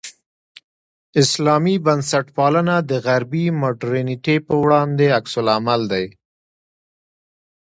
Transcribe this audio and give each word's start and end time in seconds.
اسلامي 1.21 1.75
بنسټپالنه 1.85 2.75
د 2.89 2.91
غربي 3.05 3.45
مډرنیتې 3.61 4.35
پر 4.45 4.55
وړاندې 4.63 5.05
عکس 5.17 5.33
العمل 5.41 5.81
دی. 5.93 6.05